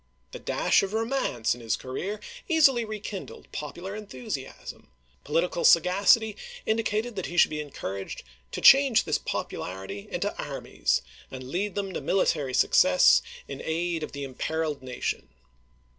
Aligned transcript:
The 0.31 0.39
dash 0.39 0.81
of 0.81 0.93
romance 0.93 1.53
in 1.53 1.61
his 1.61 1.75
career 1.77 2.19
easily 2.49 2.83
rekindled 2.83 3.51
popular 3.51 3.95
enthusiasm; 3.95 4.87
polit 5.23 5.51
ical 5.51 5.63
sagacity 5.63 6.35
indicated 6.65 7.15
that 7.15 7.27
he 7.27 7.37
should 7.37 7.51
be 7.51 7.59
encouraged 7.61 8.23
to 8.53 8.61
change 8.61 9.03
this 9.03 9.19
popularity 9.19 10.07
into 10.09 10.35
armies, 10.43 11.03
and 11.29 11.43
lead 11.51 11.75
them 11.75 11.93
to 11.93 12.01
military 12.01 12.55
success 12.55 13.21
in 13.47 13.61
aid 13.63 14.01
of 14.01 14.11
the 14.13 14.23
imperiled 14.23 14.81
nation. 14.81 15.29